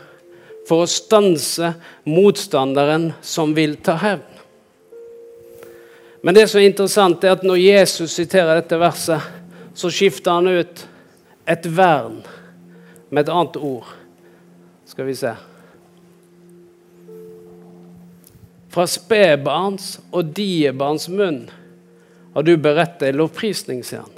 [0.68, 1.70] for å stanse
[2.04, 4.26] motstanderen som vil ta hevn.
[6.20, 9.24] Men det som er interessant, er at når Jesus siterer dette verset,
[9.72, 10.82] så skifter han ut
[11.48, 12.18] et vern
[13.08, 13.88] med et annet ord.
[14.84, 15.32] Skal vi se.
[18.68, 21.46] Fra spedbarns og diebarns munn
[22.34, 24.16] har du beredt deg lovprisning, sier han.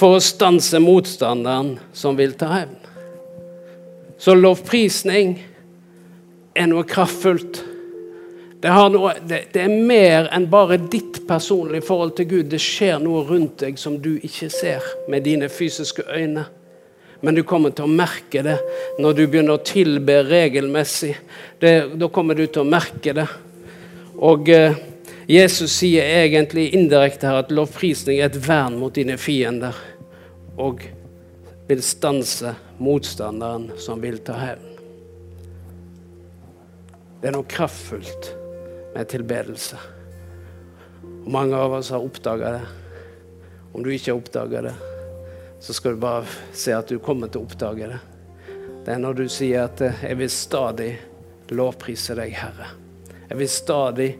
[0.00, 2.76] For å stanse motstanderen som vil ta hevn.
[4.20, 5.34] Så lovprisning
[6.56, 7.62] er noe kraftfullt.
[8.60, 12.48] Det, noe, det, det, er mer enn bare ditt personlige forhold til Gud.
[12.52, 16.44] Det skjer noe rundt deg som du ikke ser med dine fysiske øyne.
[17.20, 18.56] Men du kommer til å merke det
[19.00, 21.12] når du begynner å tilbe regelmessig.
[21.60, 23.26] Det, da kommer du til å merke det.
[24.20, 24.78] Og eh,
[25.30, 29.76] Jesus sier egentlig indirekte her at lovprisning er et vern mot dine fiender.
[30.60, 30.82] Og
[31.70, 34.66] vil stanse motstanderen som vil ta hevn.
[37.20, 38.32] Det er noe kraftfullt
[38.94, 39.78] med tilbedelse.
[41.04, 42.64] Og mange av oss har oppdaga det.
[43.70, 44.74] Om du ikke har oppdaga det,
[45.60, 48.00] så skal du bare se at du kommer til å oppdage det.
[48.84, 50.90] Det er når du sier at eh, 'jeg vil stadig
[51.50, 52.72] lovprise deg, Herre'.
[53.28, 54.10] Jeg vil stadig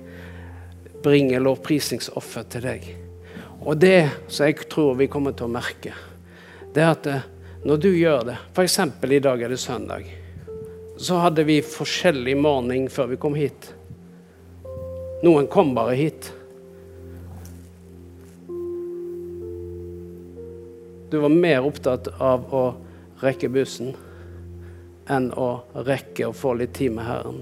[1.02, 2.96] bringe lovprisningsoffer til deg.
[3.64, 5.94] Og det som jeg tror vi kommer til å merke,
[6.74, 7.28] det er at eh,
[7.64, 8.78] når du gjør det F.eks.
[9.04, 10.04] i dag er det søndag.
[11.00, 13.72] Så hadde vi forskjellig morgen før vi kom hit.
[15.24, 16.32] Noen kom bare hit.
[21.10, 22.64] Du var mer opptatt av å
[23.20, 23.94] rekke bussen
[25.10, 27.40] enn å rekke å få litt tid med Herren.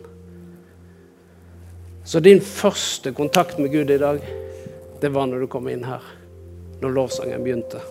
[2.08, 4.22] Så din første kontakt med Gud i dag,
[5.00, 6.04] det var når du kom inn her.
[6.80, 7.82] Når lovsangen begynte.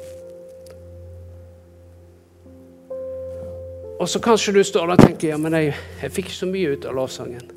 [3.98, 6.50] Og så kanskje du står der og tenker ja, men jeg, jeg fikk ikke så
[6.50, 7.50] mye ut av lovsangen.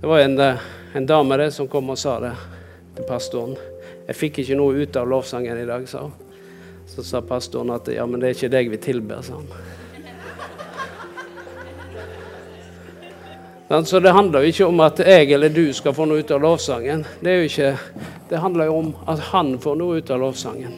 [0.00, 2.32] Det var en, en dame det som kom og sa det
[2.96, 3.56] til pastoren.
[4.06, 6.25] Jeg fikk ikke noe ut av lovsangen i dag, sa hun.
[6.86, 9.48] Så sa pastoren at ja, men det er ikke deg vi tilber, sa han.
[13.84, 16.40] Så det handler jo ikke om at jeg eller du skal få noe ut av
[16.40, 17.02] lovsangen.
[17.20, 17.70] Det, er jo ikke,
[18.30, 20.76] det handler jo om at han får noe ut av lovsangen.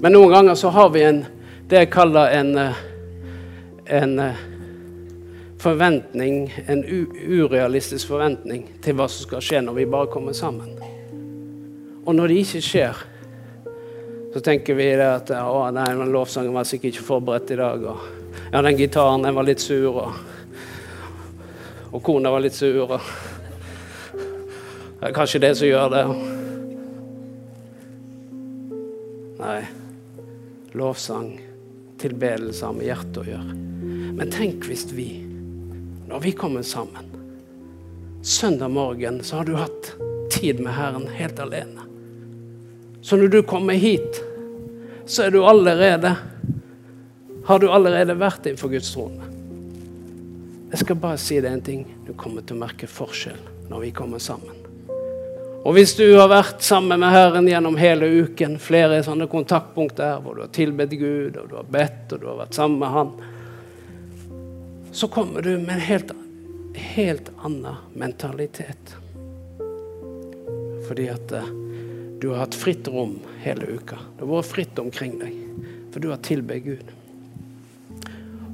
[0.00, 1.26] Men noen ganger så har vi en,
[1.68, 2.56] det jeg kaller en,
[3.84, 4.14] en
[5.60, 6.84] forventning, en
[7.28, 10.89] urealistisk forventning til hva som skal skje når vi bare kommer sammen.
[12.06, 13.02] Og når det ikke skjer,
[14.32, 17.84] så tenker vi det at å, nei, den lovsangen var sikkert ikke forberedt i dag.
[17.90, 18.04] Og,
[18.52, 19.98] ja, den gitaren den var litt sur.
[20.04, 20.12] Og,
[21.90, 22.84] og kona var litt sur.
[22.86, 23.10] Og,
[25.00, 26.04] det er kanskje det som gjør det.
[29.40, 29.60] Nei.
[30.78, 31.32] Lovsang,
[31.98, 33.56] tilbedelse har med hjertet å gjøre.
[34.14, 35.08] Men tenk hvis vi,
[36.06, 37.08] når vi kommer sammen
[38.20, 39.94] Søndag morgen så har du hatt
[40.28, 41.89] tid med Herren helt alene.
[43.02, 44.22] Så når du kommer hit,
[45.06, 46.16] så er du allerede
[47.46, 49.26] Har du allerede vært innenfor Guds trone.
[50.70, 51.80] Jeg skal bare si deg en ting.
[52.06, 53.40] Du kommer til å merke forskjell
[53.70, 54.60] når vi kommer sammen.
[55.60, 60.38] Og hvis du har vært sammen med Herren gjennom hele uken, flere sånne kontaktpunkter hvor
[60.38, 63.10] du har tilbedt Gud, og du har bedt, og du har vært sammen med Han,
[64.92, 66.14] så kommer du med en helt,
[66.94, 68.94] helt annen mentalitet.
[70.88, 71.50] Fordi at eh,
[72.20, 73.96] du har hatt fritt rom hele uka.
[74.16, 75.36] Det har vært fritt omkring deg,
[75.92, 76.90] for du har tilbedt Gud.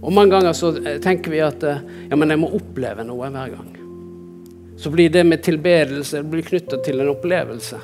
[0.07, 3.27] Og Mange ganger så eh, tenker vi at eh, ja, men jeg må oppleve noe
[3.27, 3.73] hver gang.
[4.79, 7.81] Så blir det med tilbedelse blir knytta til en opplevelse.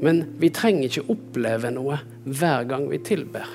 [0.00, 3.50] Men vi trenger ikke oppleve noe hver gang vi tilber.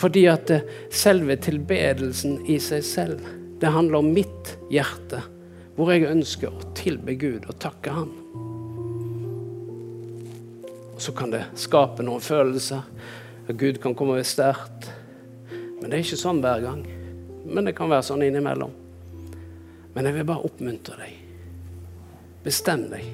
[0.00, 3.30] Fordi at eh, selve tilbedelsen i seg selv,
[3.62, 5.22] det handler om mitt hjerte.
[5.76, 8.19] Hvor jeg ønsker å tilbe Gud og takke Han
[11.00, 12.84] så kan det skape noen følelser.
[13.48, 14.90] At Gud kan komme sterkt.
[15.80, 16.82] Men det er ikke sånn hver gang.
[17.46, 18.74] Men det kan være sånn innimellom.
[19.94, 21.16] Men jeg vil bare oppmuntre deg.
[22.44, 23.08] Bestem deg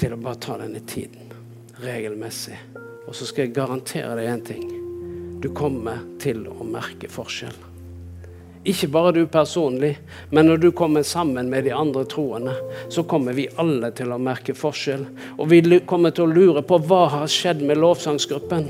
[0.00, 1.26] til å bare ta denne tiden.
[1.80, 2.58] regelmessig.
[3.08, 4.66] Og så skal jeg garantere deg én ting.
[5.40, 7.69] Du kommer til å merke forskjell.
[8.64, 9.94] Ikke bare du personlig,
[10.30, 12.52] men når du kommer sammen med de andre troende,
[12.92, 15.06] så kommer vi alle til å merke forskjell.
[15.38, 18.68] Og vi kommer til å lure på hva har skjedd med lovsangsgruppen.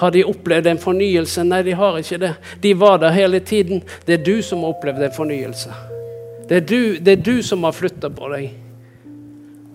[0.00, 1.42] Har de opplevd en fornyelse?
[1.44, 2.32] Nei, de har ikke det.
[2.62, 3.82] De var der hele tiden.
[4.06, 5.82] Det er du som har opplevd en fornyelse.
[6.46, 8.50] Det er du, det er du som har flytta på deg.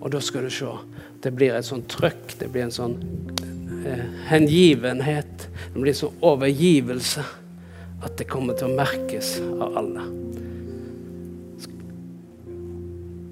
[0.00, 0.72] Og da skal du se.
[1.20, 2.96] Det blir et sånn trøkk, det blir en sånn
[3.84, 5.50] eh, hengivenhet.
[5.52, 7.24] Det blir en sånn overgivelse
[8.04, 10.04] at det kommer til å merkes av alle.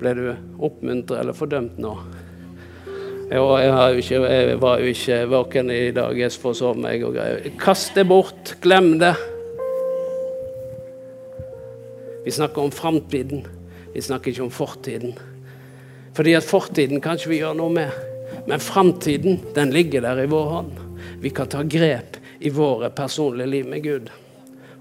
[0.00, 0.24] Ble du
[0.64, 1.94] oppmuntret eller fordømt nå?
[3.32, 6.18] Jo, jeg, ikke, jeg, var jo ikke våken i dag.
[6.18, 7.46] Jeg forsov meg og greier.
[7.60, 8.52] Kast det bort.
[8.62, 9.14] Glem det.
[12.24, 13.46] Vi snakker om framtiden.
[13.94, 15.16] Vi snakker ikke om fortiden.
[16.14, 17.96] Fordi at fortiden kan ikke vi gjøre noe med.
[18.46, 20.76] Men framtiden, den ligger der i vår hånd.
[21.24, 24.12] Vi kan ta grep i våre personlige liv med Gud.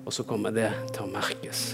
[0.06, 1.74] Og så kommer det til å merkes.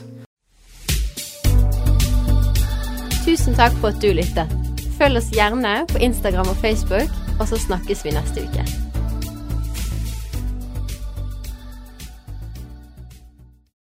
[3.25, 4.53] Tusen takk for at du lyttet.
[4.99, 8.88] Følg oss gjerne på Instagram og Facebook, og så snakkes vi neste uke.